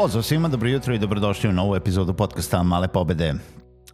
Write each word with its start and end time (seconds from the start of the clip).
Pozdrav 0.00 0.22
svima, 0.22 0.48
dobro 0.48 0.68
jutro 0.68 0.94
i 0.94 0.98
dobrodošli 0.98 1.48
u 1.48 1.52
novu 1.52 1.76
epizodu 1.76 2.14
podcasta 2.14 2.62
Male 2.62 2.88
pobede. 2.88 3.34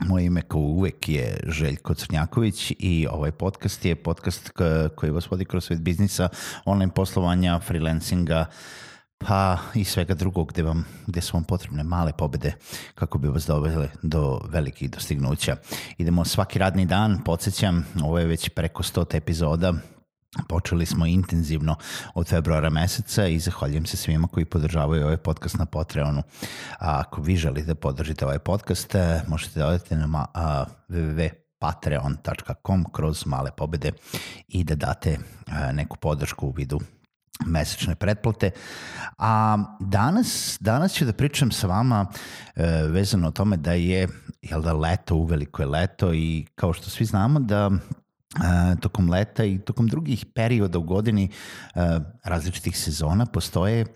Moje 0.01 0.25
ime 0.25 0.43
kao 0.43 0.61
uvek 0.61 1.09
je 1.09 1.41
Željko 1.47 1.95
Crnjaković 1.95 2.73
i 2.79 3.07
ovaj 3.11 3.33
podcast 3.33 3.85
je 3.85 3.95
podcast 3.95 4.51
koji 4.95 5.13
vas 5.13 5.31
vodi 5.31 5.45
kroz 5.45 5.65
svet 5.65 5.81
biznisa, 5.81 6.29
online 6.65 6.93
poslovanja, 6.93 7.61
freelancinga, 7.61 8.47
pa 9.19 9.59
i 9.75 9.85
svega 9.85 10.15
drugog 10.15 10.53
gde, 10.53 10.63
vam, 10.63 10.87
gde 11.07 11.21
su 11.21 11.37
vam 11.37 11.45
potrebne 11.45 11.85
male 11.85 12.13
pobede 12.19 12.53
kako 12.95 13.19
bi 13.19 13.29
vas 13.29 13.47
dovele 13.47 13.89
do 14.03 14.41
velikih 14.49 14.91
dostignuća. 14.91 15.57
Idemo 15.99 16.25
svaki 16.25 16.59
radni 16.59 16.87
dan, 16.87 17.21
podsjećam, 17.25 17.87
ovo 18.03 18.19
je 18.19 18.27
već 18.27 18.49
preko 18.49 18.83
100 18.83 19.17
epizoda, 19.17 19.75
Počeli 20.49 20.87
smo 20.87 21.07
intenzivno 21.07 21.77
od 22.15 22.29
februara 22.29 22.71
meseca 22.71 23.27
i 23.27 23.39
zahvaljujem 23.39 23.87
se 23.87 23.97
svima 23.97 24.29
koji 24.29 24.45
podržavaju 24.45 25.05
ovaj 25.05 25.17
podcast 25.17 25.59
na 25.59 25.67
Patreonu. 25.67 26.23
A 26.79 27.01
ako 27.01 27.23
vi 27.23 27.37
želite 27.37 27.67
da 27.67 27.75
podržite 27.75 28.25
ovaj 28.25 28.39
podcast, 28.39 28.95
e, 28.95 29.23
možete 29.29 29.61
da 29.61 29.67
odete 29.67 29.97
na 29.97 30.27
www.patreon.com 30.89 32.85
kroz 32.93 33.27
male 33.27 33.51
pobede 33.57 33.93
i 34.49 34.65
da 34.65 34.75
date 34.75 35.11
e, 35.11 35.19
neku 35.73 35.97
podršku 35.97 36.47
u 36.47 36.51
vidu 36.51 36.81
mesečne 37.45 37.95
pretplate. 37.95 38.51
A 39.19 39.59
danas, 39.81 40.59
danas 40.61 40.93
ću 40.93 41.05
da 41.05 41.13
pričam 41.13 41.51
sa 41.51 41.67
vama 41.67 42.07
e, 42.55 42.63
vezano 42.83 43.29
o 43.29 43.31
tome 43.31 43.57
da 43.57 43.73
je 43.73 44.09
jel 44.43 44.63
da 44.63 44.73
leto, 44.73 45.15
uveliko 45.15 45.63
je 45.63 45.67
leto 45.67 46.15
i 46.15 46.47
kao 46.55 46.73
što 46.73 46.91
svi 46.91 47.05
znamo 47.05 47.41
da 47.41 47.71
tokom 48.81 49.11
leta 49.11 49.45
i 49.45 49.59
tokom 49.59 49.89
drugih 49.89 50.27
perioda 50.35 50.79
u 50.79 50.83
godini 50.83 51.31
različitih 52.25 52.79
sezona 52.79 53.27
postoje 53.27 53.87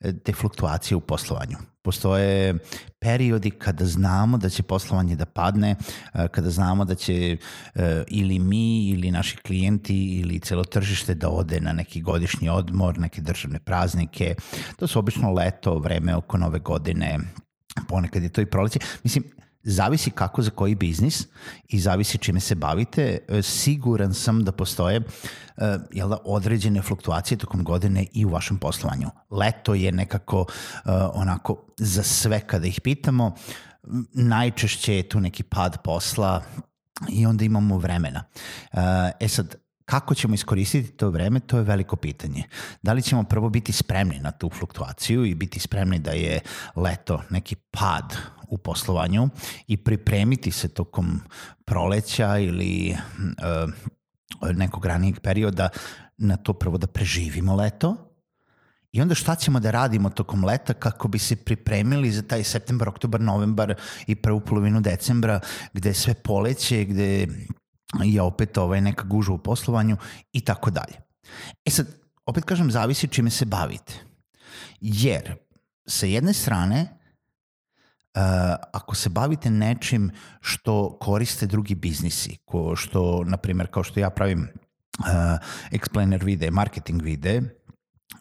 e, 0.00 0.12
te 0.18 0.32
fluktuacije 0.32 0.96
u 0.96 1.00
poslovanju. 1.00 1.56
Postoje 1.82 2.58
periodi 3.00 3.50
kada 3.50 3.84
znamo 3.84 4.38
da 4.38 4.48
će 4.48 4.62
poslovanje 4.62 5.16
da 5.16 5.26
padne, 5.26 5.76
kada 6.30 6.50
znamo 6.50 6.84
da 6.84 6.94
će 6.94 7.36
e, 7.74 8.04
ili 8.08 8.38
mi 8.38 8.88
ili 8.88 9.10
naši 9.10 9.36
klijenti 9.36 10.04
ili 10.04 10.40
celo 10.40 10.64
tržište 10.64 11.14
da 11.14 11.28
ode 11.28 11.60
na 11.60 11.72
neki 11.72 12.00
godišnji 12.00 12.48
odmor, 12.48 12.98
neke 12.98 13.20
državne 13.20 13.58
praznike. 13.58 14.34
To 14.76 14.86
su 14.86 14.98
obično 14.98 15.32
leto, 15.32 15.78
vreme 15.78 16.16
oko 16.16 16.38
nove 16.38 16.58
godine, 16.58 17.18
ponekad 17.88 18.22
je 18.22 18.28
to 18.28 18.40
i 18.40 18.46
proleće. 18.46 18.78
Mislim, 19.02 19.24
zavisi 19.64 20.10
kako 20.10 20.42
za 20.42 20.50
koji 20.50 20.74
biznis 20.74 21.26
i 21.68 21.80
zavisi 21.80 22.18
čime 22.18 22.40
se 22.40 22.54
bavite. 22.54 23.18
E, 23.28 23.42
siguran 23.42 24.14
sam 24.14 24.44
da 24.44 24.52
postoje 24.52 24.96
e, 24.96 25.02
jel 25.92 26.08
da, 26.08 26.18
određene 26.24 26.82
fluktuacije 26.82 27.38
tokom 27.38 27.64
godine 27.64 28.06
i 28.12 28.24
u 28.24 28.28
vašem 28.28 28.58
poslovanju. 28.58 29.10
Leto 29.30 29.74
je 29.74 29.92
nekako 29.92 30.40
uh, 30.40 30.46
onako 31.14 31.64
za 31.76 32.02
sve 32.02 32.40
kada 32.40 32.66
ih 32.66 32.80
pitamo. 32.80 33.34
Najčešće 34.12 34.96
je 34.96 35.08
tu 35.08 35.20
neki 35.20 35.42
pad 35.42 35.82
posla 35.84 36.42
i 37.08 37.26
onda 37.26 37.44
imamo 37.44 37.78
vremena. 37.78 38.24
E 39.20 39.28
sad, 39.28 39.56
Kako 39.84 40.14
ćemo 40.14 40.34
iskoristiti 40.34 40.90
to 40.90 41.10
vreme, 41.10 41.40
to 41.40 41.56
je 41.56 41.62
veliko 41.62 41.96
pitanje. 41.96 42.44
Da 42.82 42.92
li 42.92 43.02
ćemo 43.02 43.24
prvo 43.24 43.48
biti 43.48 43.72
spremni 43.72 44.18
na 44.20 44.30
tu 44.30 44.50
fluktuaciju 44.50 45.24
i 45.24 45.34
biti 45.34 45.60
spremni 45.60 45.98
da 45.98 46.10
je 46.10 46.40
leto 46.76 47.22
neki 47.30 47.54
pad 47.70 48.16
u 48.48 48.58
poslovanju 48.58 49.28
i 49.66 49.76
pripremiti 49.76 50.50
se 50.50 50.68
tokom 50.68 51.20
proleća 51.64 52.38
ili 52.38 52.96
uh, 54.42 54.54
nekog 54.56 54.86
ranijeg 54.86 55.20
perioda 55.20 55.68
na 56.16 56.36
to 56.36 56.52
prvo 56.52 56.78
da 56.78 56.86
preživimo 56.86 57.54
leto 57.56 58.14
I 58.94 59.00
onda 59.02 59.14
šta 59.14 59.34
ćemo 59.34 59.60
da 59.60 59.70
radimo 59.70 60.10
tokom 60.10 60.44
leta 60.44 60.74
kako 60.74 61.08
bi 61.08 61.18
se 61.18 61.36
pripremili 61.36 62.12
za 62.12 62.22
taj 62.22 62.44
septembar, 62.44 62.88
oktobar, 62.88 63.20
novembar 63.20 63.74
i 64.06 64.14
prvu 64.14 64.40
polovinu 64.40 64.80
decembra 64.80 65.40
gde 65.72 65.88
je 65.88 65.94
sve 65.94 66.14
poleće, 66.14 66.84
gde 66.84 67.26
je 68.04 68.22
opet 68.22 68.58
ovaj, 68.58 68.80
neka 68.80 69.04
guža 69.04 69.32
u 69.32 69.38
poslovanju 69.38 69.96
i 70.32 70.40
tako 70.40 70.70
dalje. 70.70 70.94
E 71.64 71.70
sad, 71.70 71.86
opet 72.26 72.44
kažem, 72.44 72.70
zavisi 72.70 73.08
čime 73.08 73.30
se 73.30 73.44
bavite. 73.44 73.94
Jer, 74.80 75.34
sa 75.86 76.06
jedne 76.06 76.32
strane, 76.32 76.86
uh, 78.14 78.20
ako 78.72 78.94
se 78.94 79.08
bavite 79.08 79.50
nečim 79.50 80.10
što 80.40 80.98
koriste 81.00 81.46
drugi 81.46 81.74
biznisi, 81.74 82.36
ko 82.44 82.76
što, 82.76 83.24
na 83.24 83.36
primjer, 83.36 83.68
kao 83.70 83.82
što 83.82 84.00
ja 84.00 84.10
pravim 84.10 84.48
uh, 84.98 85.06
explainer 85.70 86.24
vide, 86.24 86.50
marketing 86.50 87.02
vide, 87.02 87.42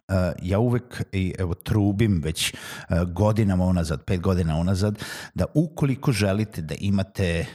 Uh, 0.08 0.16
ja 0.42 0.60
uvek 0.60 1.04
i 1.12 1.34
evo 1.40 1.54
trubim 1.54 2.22
već 2.24 2.54
uh, 2.54 3.02
godinama 3.02 3.66
unazad, 3.66 4.04
pet 4.04 4.22
godina 4.22 4.56
unazad, 4.56 5.04
da 5.34 5.46
ukoliko 5.54 6.12
želite 6.12 6.62
da 6.62 6.76
imate 6.80 7.46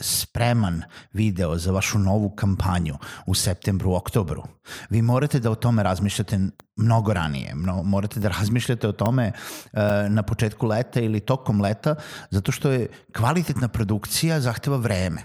spreman 0.00 0.82
video 1.12 1.56
za 1.58 1.72
vašu 1.72 1.98
novu 1.98 2.30
kampanju 2.30 2.96
u 3.26 3.34
septembru, 3.34 3.94
oktobru, 3.94 4.42
vi 4.90 5.02
morate 5.02 5.40
da 5.40 5.50
o 5.50 5.54
tome 5.54 5.82
razmišljate 5.82 6.38
mnogo 6.76 7.12
ranije. 7.12 7.54
Mno, 7.54 7.82
morate 7.82 8.20
da 8.20 8.28
razmišljate 8.28 8.88
o 8.88 8.92
tome 8.92 9.32
uh, 9.32 9.80
na 10.08 10.22
početku 10.22 10.66
leta 10.66 11.00
ili 11.00 11.20
tokom 11.20 11.60
leta, 11.60 11.94
zato 12.30 12.52
što 12.52 12.70
je 12.70 12.88
kvalitetna 13.16 13.68
produkcija 13.68 14.40
zahteva 14.40 14.76
vreme. 14.76 15.22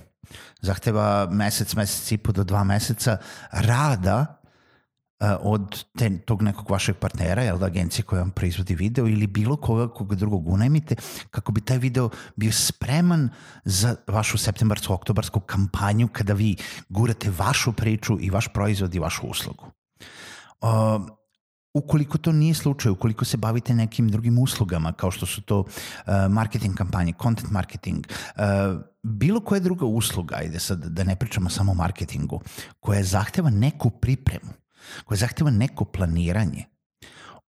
Zahteva 0.61 1.27
mesec, 1.31 1.75
mesec 1.75 2.11
i 2.11 2.17
po 2.17 2.31
do 2.31 2.43
dva 2.43 2.63
meseca 2.63 3.17
rada 3.51 4.41
od 5.19 5.83
te, 5.97 6.17
tog 6.17 6.41
nekog 6.41 6.69
vašeg 6.69 6.95
partnera, 6.95 7.43
jel 7.43 7.57
da, 7.57 7.65
agencije 7.65 8.03
koja 8.03 8.21
vam 8.21 8.31
proizvodi 8.31 8.75
video 8.75 9.07
ili 9.07 9.27
bilo 9.27 9.55
koga 9.57 9.87
koga 9.93 10.15
drugog 10.15 10.47
unajmite, 10.47 10.95
kako 11.31 11.51
bi 11.51 11.61
taj 11.61 11.77
video 11.77 12.09
bio 12.35 12.51
spreman 12.51 13.29
za 13.65 13.95
vašu 14.07 14.37
septembarsko-oktobarsku 14.37 15.39
kampanju 15.39 16.07
kada 16.07 16.33
vi 16.33 16.55
gurate 16.89 17.31
vašu 17.37 17.73
priču 17.73 18.17
i 18.21 18.29
vaš 18.29 18.47
proizvod 18.53 18.95
i 18.95 18.99
vašu 18.99 19.27
uslugu. 19.27 19.65
Uh, 20.61 20.69
ukoliko 21.73 22.17
to 22.17 22.31
nije 22.31 22.53
slučaj, 22.53 22.91
ukoliko 22.91 23.25
se 23.25 23.37
bavite 23.37 23.73
nekim 23.73 24.09
drugim 24.09 24.39
uslugama 24.39 24.93
kao 24.93 25.11
što 25.11 25.25
su 25.25 25.41
to 25.41 25.59
uh, 25.59 25.67
marketing 26.29 26.75
kampanje, 26.75 27.13
content 27.21 27.51
marketing, 27.51 28.07
uh, 28.07 28.81
bilo 29.03 29.39
koja 29.39 29.59
druga 29.59 29.85
usluga, 29.85 30.35
ajde 30.35 30.59
sad 30.59 30.85
da 30.85 31.03
ne 31.03 31.15
pričamo 31.15 31.49
samo 31.49 31.71
o 31.71 31.75
marketingu, 31.75 32.41
koja 32.79 33.03
zahteva 33.03 33.49
neku 33.49 33.89
pripremu, 33.89 34.51
koja 35.05 35.17
zahteva 35.17 35.51
neko 35.51 35.85
planiranje, 35.85 36.65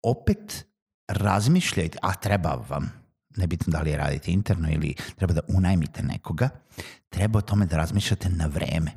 opet 0.04 0.66
razmišljajte, 1.08 1.98
a 2.02 2.14
treba 2.14 2.66
vam, 2.70 2.92
nebitno 3.38 3.72
da 3.72 3.82
li 3.82 3.96
radite 3.96 4.32
interno 4.32 4.70
ili 4.72 4.96
treba 5.16 5.34
da 5.34 5.42
unajmite 5.48 6.04
nekoga, 6.04 6.50
treba 7.10 7.40
o 7.40 7.42
tome 7.42 7.66
da 7.66 7.78
razmišljate 7.78 8.30
na 8.30 8.46
vreme. 8.46 8.92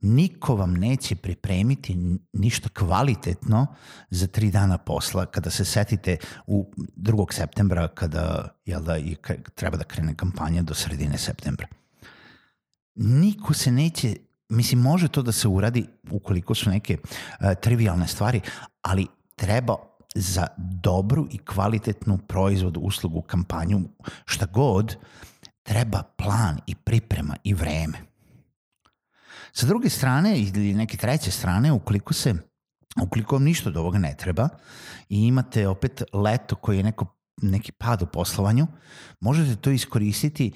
Niko 0.00 0.54
vam 0.54 0.74
neće 0.74 1.16
pripremiti 1.16 2.18
ništa 2.32 2.68
kvalitetno 2.68 3.66
za 4.10 4.26
tri 4.26 4.50
dana 4.50 4.78
posla 4.78 5.26
kada 5.26 5.50
se 5.50 5.64
setite 5.64 6.16
u 6.46 6.72
2. 6.96 7.32
septembra 7.32 7.88
kada 7.88 8.48
jel 8.64 8.82
da, 8.82 8.98
i 8.98 9.16
treba 9.54 9.76
da 9.76 9.84
krene 9.84 10.14
kampanja 10.14 10.62
do 10.62 10.74
sredine 10.74 11.18
septembra. 11.18 11.66
Niko 12.94 13.54
se 13.54 13.70
neće 13.70 14.16
Mislim, 14.48 14.80
može 14.80 15.08
to 15.08 15.22
da 15.22 15.32
se 15.32 15.48
uradi 15.48 15.86
ukoliko 16.10 16.54
su 16.54 16.70
neke 16.70 16.98
uh, 17.00 17.46
trivialne 17.62 18.06
stvari, 18.08 18.40
ali 18.82 19.06
treba 19.34 19.76
za 20.14 20.46
dobru 20.56 21.26
i 21.30 21.38
kvalitetnu 21.38 22.18
proizvodu, 22.18 22.80
uslugu, 22.80 23.22
kampanju, 23.22 23.80
šta 24.24 24.46
god, 24.46 24.96
treba 25.62 26.02
plan 26.02 26.58
i 26.66 26.74
priprema 26.74 27.36
i 27.44 27.54
vreme. 27.54 27.98
Sa 29.52 29.66
druge 29.66 29.90
strane 29.90 30.38
ili 30.38 30.74
neke 30.74 30.96
treće 30.96 31.30
strane, 31.30 31.72
ukoliko 31.72 32.14
se 32.14 32.34
Ukoliko 33.02 33.36
vam 33.36 33.44
ništa 33.44 33.68
od 33.68 33.76
ovoga 33.76 33.98
ne 33.98 34.14
treba 34.18 34.48
i 35.08 35.26
imate 35.26 35.68
opet 35.68 36.02
leto 36.12 36.56
koji 36.56 36.76
je 36.76 36.82
neko, 36.82 37.06
neki 37.42 37.72
pad 37.72 38.02
u 38.02 38.06
poslovanju, 38.06 38.66
možete 39.20 39.56
to 39.56 39.70
iskoristiti 39.70 40.52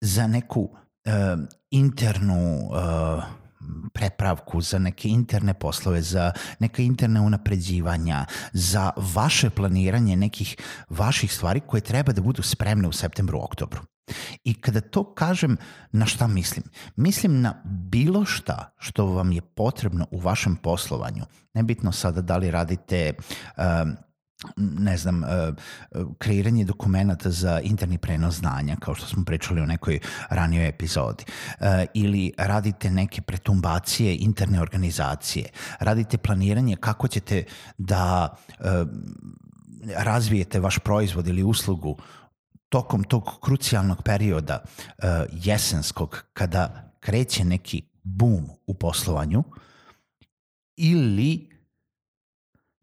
za 0.00 0.26
neku 0.26 0.76
uh, 1.04 1.12
internu 1.70 2.68
uh, 2.70 3.24
prepravku, 3.92 4.60
za 4.60 4.78
neke 4.78 5.08
interne 5.08 5.54
poslove, 5.54 6.02
za 6.02 6.32
neka 6.58 6.82
interne 6.82 7.20
unapređivanja, 7.20 8.26
za 8.52 8.90
vaše 9.14 9.50
planiranje 9.50 10.16
nekih 10.16 10.56
vaših 10.88 11.32
stvari 11.32 11.60
koje 11.60 11.80
treba 11.80 12.12
da 12.12 12.22
budu 12.22 12.42
spremne 12.42 12.88
u 12.88 12.92
septembru, 12.92 13.38
oktobru. 13.38 13.80
I 14.44 14.54
kada 14.54 14.80
to 14.80 15.14
kažem, 15.14 15.56
na 15.92 16.06
šta 16.06 16.26
mislim? 16.26 16.64
Mislim 16.96 17.40
na 17.40 17.62
bilo 17.64 18.24
šta 18.24 18.74
što 18.78 19.06
vam 19.06 19.32
je 19.32 19.40
potrebno 19.40 20.06
u 20.10 20.18
vašem 20.18 20.56
poslovanju. 20.56 21.24
Nebitno 21.54 21.92
sada 21.92 22.20
da 22.20 22.36
li 22.36 22.50
radite 22.50 23.12
um, 23.56 23.96
ne 24.56 24.96
znam, 24.96 25.22
kreiranje 26.18 26.64
dokumenta 26.64 27.30
za 27.30 27.60
interni 27.60 27.98
prenos 27.98 28.34
znanja, 28.34 28.76
kao 28.80 28.94
što 28.94 29.06
smo 29.06 29.24
pričali 29.24 29.60
u 29.60 29.66
nekoj 29.66 30.00
ranijoj 30.30 30.68
epizodi, 30.68 31.24
ili 31.94 32.32
radite 32.38 32.90
neke 32.90 33.22
pretumbacije 33.22 34.16
interne 34.16 34.60
organizacije, 34.60 35.48
radite 35.80 36.18
planiranje 36.18 36.76
kako 36.76 37.08
ćete 37.08 37.44
da 37.78 38.36
razvijete 39.96 40.60
vaš 40.60 40.78
proizvod 40.78 41.26
ili 41.26 41.42
uslugu 41.42 41.98
tokom 42.68 43.04
tog 43.04 43.38
krucijalnog 43.42 44.02
perioda 44.02 44.62
jesenskog, 45.32 46.24
kada 46.32 46.92
kreće 47.00 47.44
neki 47.44 47.82
boom 48.02 48.48
u 48.66 48.74
poslovanju, 48.74 49.44
ili 50.76 51.48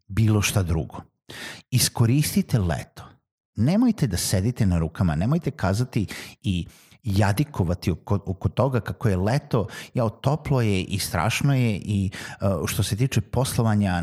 bilo 0.06 0.42
šta 0.42 0.62
drugo. 0.62 1.09
Iskoristite 1.70 2.58
leto. 2.58 3.02
Nemojte 3.56 4.06
da 4.06 4.16
sedite 4.16 4.66
na 4.66 4.78
rukama, 4.78 5.14
nemojte 5.14 5.50
kazati 5.50 6.06
i 6.42 6.66
jadikovati 7.02 7.90
oko, 7.90 8.18
oko 8.26 8.48
toga 8.48 8.80
kako 8.80 9.08
je 9.08 9.16
leto, 9.16 9.66
ja, 9.94 10.08
toplo 10.08 10.60
je 10.60 10.82
i 10.82 10.98
strašno 10.98 11.54
je 11.54 11.76
i 11.76 12.10
uh, 12.40 12.66
što 12.66 12.82
se 12.82 12.96
tiče 12.96 13.20
poslovanja, 13.20 14.02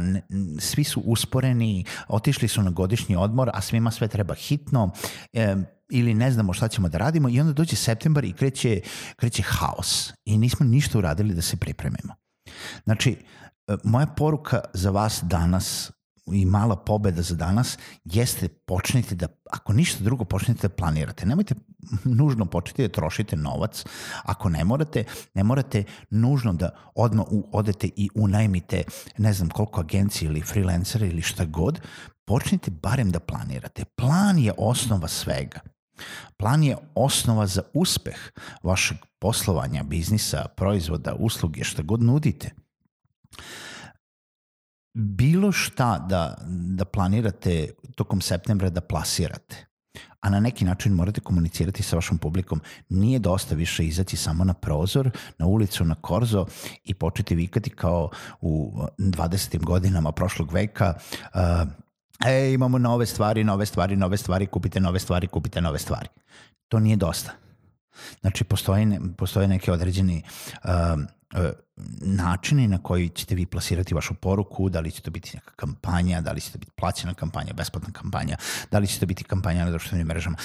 svi 0.59 0.83
su 0.83 1.01
usporeni, 1.05 1.85
otišli 2.07 2.47
su 2.47 2.61
na 2.61 2.69
godišnji 2.69 3.15
odmor, 3.15 3.49
a 3.53 3.61
svima 3.61 3.91
sve 3.91 4.07
treba 4.07 4.33
hitno. 4.33 4.91
Um, 5.33 5.65
ili 5.89 6.13
ne 6.13 6.31
znamo 6.31 6.53
šta 6.53 6.67
ćemo 6.67 6.89
da 6.89 6.97
radimo 6.97 7.29
i 7.29 7.39
onda 7.39 7.53
dođe 7.53 7.75
septembar 7.75 8.25
i 8.25 8.33
kreće, 8.33 8.81
kreće 9.15 9.43
haos 9.43 10.13
i 10.25 10.37
nismo 10.37 10.65
ništa 10.65 10.97
uradili 10.97 11.33
da 11.33 11.41
se 11.41 11.57
pripremimo. 11.57 12.15
Znači, 12.83 13.17
e, 13.67 13.75
moja 13.83 14.05
poruka 14.05 14.61
za 14.73 14.89
vas 14.89 15.19
danas 15.23 15.91
i 16.33 16.45
mala 16.45 16.75
pobeda 16.75 17.21
za 17.21 17.35
danas 17.35 17.77
jeste 18.05 18.47
počnite 18.47 19.15
da, 19.15 19.27
ako 19.51 19.73
ništa 19.73 20.03
drugo, 20.03 20.25
počnite 20.25 20.67
da 20.67 20.75
planirate. 20.75 21.25
Nemojte 21.25 21.55
nužno 22.03 22.45
početi 22.45 22.81
da 22.81 22.89
trošite 22.89 23.35
novac. 23.35 23.85
Ako 24.23 24.49
ne 24.49 24.63
morate, 24.63 25.03
ne 25.33 25.43
morate 25.43 25.83
nužno 26.09 26.53
da 26.53 26.69
odmah 26.95 27.25
odete 27.51 27.89
i 27.95 28.09
unajmite 28.15 28.83
ne 29.17 29.33
znam 29.33 29.49
koliko 29.49 29.79
agencije 29.79 30.27
ili 30.29 30.41
freelancera 30.41 31.05
ili 31.05 31.21
šta 31.21 31.45
god. 31.45 31.81
Počnite 32.25 32.71
barem 32.71 33.11
da 33.11 33.19
planirate. 33.19 33.85
Plan 33.85 34.39
je 34.39 34.53
osnova 34.57 35.07
svega. 35.07 35.59
Plan 36.37 36.63
je 36.63 36.77
osnova 36.95 37.47
za 37.47 37.61
uspeh 37.73 38.17
vašeg 38.63 38.97
poslovanja, 39.19 39.83
biznisa, 39.83 40.45
proizvoda, 40.55 41.15
usluge, 41.19 41.63
šta 41.63 41.81
god 41.81 42.03
nudite. 42.03 42.51
Bilo 44.93 45.51
šta 45.51 46.05
da, 46.09 46.37
da 46.47 46.85
planirate 46.85 47.69
tokom 47.95 48.21
septembra 48.21 48.69
da 48.69 48.81
plasirate, 48.81 49.65
a 50.21 50.29
na 50.29 50.39
neki 50.39 50.65
način 50.65 50.93
morate 50.93 51.21
komunicirati 51.21 51.83
sa 51.83 51.95
vašom 51.95 52.17
publikom. 52.17 52.61
Nije 52.89 53.19
dosta 53.19 53.55
više 53.55 53.85
izaći 53.85 54.17
samo 54.17 54.43
na 54.43 54.53
prozor, 54.53 55.09
na 55.37 55.45
ulicu, 55.45 55.85
na 55.85 55.95
korzo 55.95 56.45
i 56.83 56.93
početi 56.93 57.35
vikati 57.35 57.69
kao 57.69 58.09
u 58.41 58.81
20. 58.97 59.63
godinama 59.63 60.11
prošlog 60.11 60.53
veka 60.53 60.93
uh, 61.33 61.39
e, 62.25 62.53
imamo 62.53 62.77
nove 62.77 63.05
stvari, 63.05 63.43
nove 63.43 63.65
stvari, 63.65 63.95
nove 63.95 64.17
stvari, 64.17 64.45
kupite 64.45 64.79
nove 64.79 64.99
stvari, 64.99 65.27
kupite 65.27 65.61
nove 65.61 65.79
stvari. 65.79 66.07
To 66.67 66.79
nije 66.79 66.95
dosta. 66.95 67.46
Znači, 68.21 68.43
postoje, 68.43 68.99
postoje 69.17 69.47
neke 69.47 69.71
određeni 69.71 70.23
uh, 70.63 70.69
uh, 71.35 71.49
načini 72.01 72.67
na 72.67 72.77
koji 72.83 73.09
ćete 73.09 73.35
vi 73.35 73.45
plasirati 73.45 73.93
vašu 73.93 74.13
poruku, 74.13 74.69
da 74.69 74.79
li 74.79 74.91
će 74.91 75.01
to 75.01 75.11
biti 75.11 75.31
neka 75.33 75.51
kampanja, 75.55 76.21
da 76.21 76.31
li 76.31 76.41
će 76.41 76.51
to 76.51 76.57
biti 76.57 76.71
plaćena 76.75 77.13
kampanja, 77.13 77.53
besplatna 77.53 77.91
kampanja, 77.91 78.37
da 78.71 78.79
li 78.79 78.87
će 78.87 78.99
to 78.99 79.05
biti 79.05 79.23
kampanja 79.23 79.65
na 79.65 79.71
društvenim 79.71 80.07
mrežama. 80.07 80.37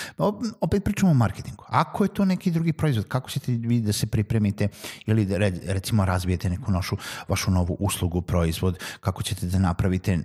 Opet 0.61 0.85
pričamo 0.85 1.13
o 1.13 1.15
marketingu. 1.15 1.65
Ako 1.69 2.05
je 2.05 2.15
to 2.15 2.25
neki 2.25 2.51
drugi 2.51 2.73
proizvod, 2.73 3.09
kako 3.09 3.31
ćete 3.31 3.53
vi 3.53 3.81
da 3.81 3.93
se 3.93 4.07
pripremite 4.07 4.69
ili 5.07 5.25
da 5.25 5.37
recimo 5.67 6.05
razvijete 6.05 6.51
neku 6.51 6.73
našu, 6.73 6.97
vašu 7.29 7.51
novu 7.51 7.77
uslugu, 7.81 8.23
proizvod, 8.23 8.79
kako 9.01 9.23
ćete 9.23 9.47
da 9.47 9.59
napravite 9.59 10.19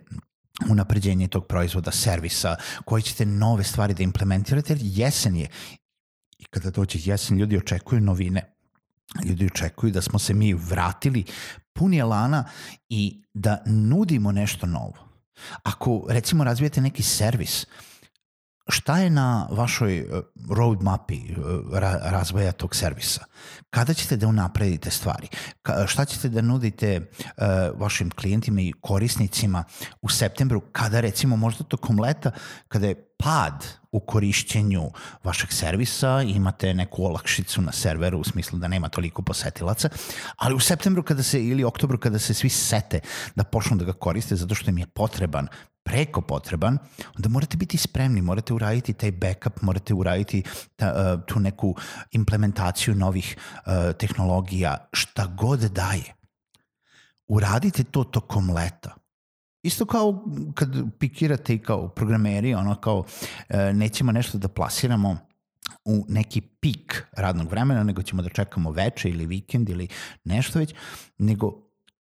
unapređenje 0.69 1.27
tog 1.27 1.45
proizvoda, 1.47 1.91
servisa, 1.91 2.55
koji 2.85 3.01
ćete 3.01 3.25
nove 3.25 3.63
stvari 3.63 3.93
da 3.93 4.03
implementirate, 4.03 4.73
jer 4.73 4.79
jesen 4.81 5.35
je. 5.35 5.47
I 6.39 6.45
kada 6.45 6.69
dođe 6.69 6.99
jesen, 7.03 7.37
ljudi 7.37 7.57
očekuju 7.57 8.01
novine. 8.01 8.53
Ljudi 9.25 9.45
očekuju 9.45 9.91
da 9.91 10.01
smo 10.01 10.19
se 10.19 10.33
mi 10.33 10.53
vratili 10.53 11.23
puni 11.73 11.97
elana 11.97 12.43
i 12.89 13.23
da 13.33 13.63
nudimo 13.65 14.31
nešto 14.31 14.65
novo. 14.65 15.07
Ako, 15.63 16.05
recimo, 16.09 16.43
razvijete 16.43 16.81
neki 16.81 17.03
servis, 17.03 17.65
šta 18.69 18.97
je 18.97 19.09
na 19.09 19.47
vašoj 19.51 19.97
eh, 19.97 20.05
roadmapi 20.49 21.15
eh, 21.15 21.35
razvoja 22.03 22.51
tog 22.51 22.75
servisa? 22.75 23.25
Kada 23.69 23.93
ćete 23.93 24.17
da 24.17 24.27
unapredite 24.27 24.91
stvari? 24.91 25.27
Šta 25.87 26.05
ćete 26.05 26.29
da 26.29 26.41
nudite 26.41 27.01
uh, 27.01 27.43
vašim 27.79 28.09
klijentima 28.11 28.61
i 28.61 28.73
korisnicima 28.81 29.63
u 30.01 30.09
septembru, 30.09 30.61
kada 30.71 30.99
recimo 30.99 31.35
možda 31.35 31.63
tokom 31.63 31.99
leta, 31.99 32.31
kada 32.67 32.87
je 32.87 33.07
pad 33.17 33.65
u 33.91 33.99
korišćenju 33.99 34.91
vašeg 35.23 35.53
servisa, 35.53 36.21
imate 36.21 36.73
neku 36.73 37.03
olakšicu 37.03 37.61
na 37.61 37.71
serveru 37.71 38.19
u 38.19 38.23
smislu 38.23 38.59
da 38.59 38.67
nema 38.67 38.89
toliko 38.89 39.21
posetilaca, 39.21 39.89
ali 40.37 40.55
u 40.55 40.59
septembru 40.59 41.03
kada 41.03 41.23
se 41.23 41.43
ili 41.43 41.63
oktobru 41.63 41.97
kada 41.97 42.19
se 42.19 42.33
svi 42.33 42.49
sete 42.49 42.99
da 43.35 43.43
počnu 43.43 43.77
da 43.77 43.85
ga 43.85 43.93
koriste 43.93 44.35
zato 44.35 44.55
što 44.55 44.69
im 44.69 44.77
je 44.77 44.87
potreban 44.87 45.47
preko 45.87 46.21
potreban, 46.21 46.77
onda 47.15 47.29
morate 47.29 47.57
biti 47.57 47.77
spremni, 47.77 48.21
morate 48.21 48.53
uraditi 48.53 48.93
taj 48.93 49.11
backup, 49.11 49.61
morate 49.61 49.93
uraditi 49.93 50.43
ta, 50.75 50.93
uh, 50.93 51.23
tu 51.25 51.39
neku 51.39 51.75
implementaciju 52.11 52.95
novih 52.95 53.37
uh, 53.37 53.95
tehnologija, 53.99 54.89
šta 54.93 55.25
god 55.25 55.59
daje. 55.59 56.13
Uradite 57.27 57.83
to 57.83 58.03
tokom 58.03 58.49
leta. 58.49 58.95
Isto 59.63 59.85
kao 59.85 60.25
kad 60.55 60.69
pikirate 60.99 61.53
i 61.53 61.59
kao 61.59 61.87
programeri, 61.87 62.53
ono 62.53 62.75
kao 62.75 62.97
uh, 62.99 63.05
nećemo 63.73 64.11
nešto 64.11 64.37
da 64.37 64.47
plasiramo 64.47 65.17
u 65.85 66.05
neki 66.09 66.41
pik 66.41 67.03
radnog 67.11 67.49
vremena, 67.49 67.83
nego 67.83 68.01
ćemo 68.01 68.21
da 68.21 68.29
čekamo 68.29 68.71
veče 68.71 69.09
ili 69.09 69.25
vikend 69.25 69.69
ili 69.69 69.87
nešto 70.23 70.59
već, 70.59 70.73
nego 71.17 71.53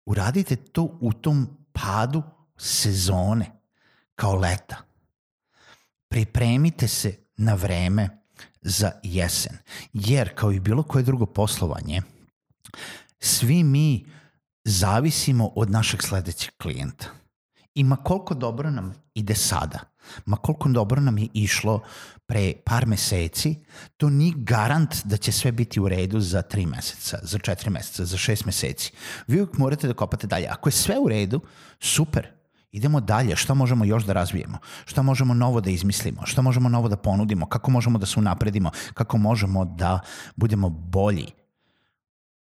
uradite 0.05 0.55
to 0.55 0.97
u 1.01 1.13
tom 1.13 1.47
padu 1.71 2.23
sezone 2.57 3.62
kao 4.15 4.35
leta. 4.35 4.77
Pripremite 6.09 6.87
se 6.87 7.17
na 7.37 7.53
vreme 7.53 8.09
za 8.61 8.91
jesen. 9.03 9.57
Jer, 9.93 10.35
kao 10.35 10.51
i 10.51 10.59
bilo 10.59 10.83
koje 10.83 11.03
drugo 11.03 11.25
poslovanje, 11.25 12.01
svi 13.19 13.63
mi 13.63 14.05
zavisimo 14.63 15.51
od 15.55 15.71
našeg 15.71 16.03
sledećeg 16.03 16.53
klijenta. 16.61 17.05
I 17.75 17.83
ma 17.83 17.95
koliko 17.95 18.33
dobro 18.33 18.71
nam 18.71 18.93
ide 19.13 19.35
sada, 19.35 19.79
ma 20.25 20.37
koliko 20.37 20.69
dobro 20.69 21.01
nam 21.01 21.17
je 21.17 21.27
išlo 21.33 21.81
pre 22.25 22.53
par 22.65 22.85
meseci, 22.87 23.55
to 23.97 24.09
ni 24.09 24.33
garant 24.37 25.05
da 25.05 25.17
će 25.17 25.31
sve 25.31 25.51
biti 25.51 25.79
u 25.79 25.87
redu 25.87 26.19
za 26.19 26.41
tri 26.41 26.65
meseca, 26.65 27.19
za 27.23 27.39
četiri 27.39 27.69
meseca, 27.69 28.05
za 28.05 28.17
šest 28.17 28.45
meseci. 28.45 28.91
Vi 29.27 29.41
uvijek 29.41 29.57
morate 29.57 29.87
da 29.87 29.93
kopate 29.93 30.27
dalje. 30.27 30.47
Ako 30.47 30.69
je 30.69 30.73
sve 30.73 30.99
u 30.99 31.07
redu, 31.07 31.41
super, 31.79 32.27
idemo 32.73 32.99
dalje, 32.99 33.35
šta 33.35 33.53
možemo 33.53 33.85
još 33.85 34.03
da 34.03 34.13
razvijemo, 34.13 34.57
šta 34.85 35.01
možemo 35.01 35.33
novo 35.33 35.61
da 35.61 35.69
izmislimo, 35.69 36.25
šta 36.25 36.41
možemo 36.41 36.69
novo 36.69 36.89
da 36.89 36.97
ponudimo, 36.97 37.45
kako 37.45 37.71
možemo 37.71 37.99
da 37.99 38.05
se 38.05 38.19
unapredimo, 38.19 38.71
kako 38.93 39.17
možemo 39.17 39.65
da 39.65 39.99
budemo 40.35 40.69
bolji 40.69 41.27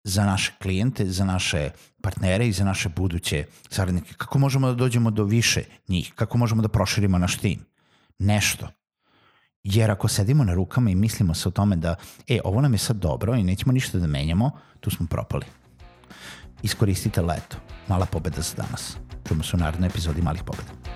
za 0.04 0.24
naše 0.24 0.52
klijente, 0.62 1.06
za 1.06 1.24
naše 1.24 1.70
partnere 2.02 2.48
i 2.48 2.52
za 2.52 2.64
naše 2.64 2.88
buduće 2.88 3.44
saradnike, 3.70 4.14
kako 4.14 4.38
možemo 4.38 4.66
da 4.66 4.74
dođemo 4.74 5.10
do 5.10 5.24
više 5.24 5.62
njih, 5.88 6.12
kako 6.14 6.38
možemo 6.38 6.62
da 6.62 6.68
proširimo 6.68 7.18
naš 7.18 7.38
tim. 7.38 7.64
Nešto. 8.18 8.68
Jer 9.62 9.90
ako 9.90 10.08
sedimo 10.08 10.44
na 10.44 10.54
rukama 10.54 10.90
i 10.90 10.94
mislimo 10.94 11.34
se 11.34 11.48
o 11.48 11.52
tome 11.52 11.76
da, 11.76 11.94
e, 12.28 12.38
ovo 12.44 12.60
nam 12.60 12.74
je 12.74 12.78
sad 12.78 12.96
dobro 12.96 13.34
i 13.34 13.44
nećemo 13.44 13.72
ništa 13.72 13.98
da 13.98 14.06
menjamo, 14.06 14.50
tu 14.80 14.90
smo 14.90 15.06
propali. 15.06 15.44
Iskoristite 16.62 17.22
leto. 17.22 17.56
Mala 17.88 18.06
pobeda 18.06 18.42
za 18.42 18.54
danas. 18.56 19.05
Čujemo 19.28 19.44
se 19.44 19.56
u 19.56 19.60
narednoj 19.60 19.86
epizodi 19.86 20.22
Malih 20.22 20.42
pobeda. 20.44 20.95